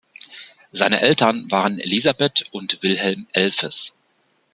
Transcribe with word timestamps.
Seine 0.71 0.99
Eltern 1.01 1.51
waren 1.51 1.77
Elisabeth 1.79 2.45
und 2.49 2.81
Wilhelm 2.81 3.27
Elfes. 3.33 3.93